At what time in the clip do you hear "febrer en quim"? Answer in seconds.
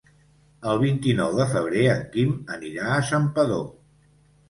1.53-2.35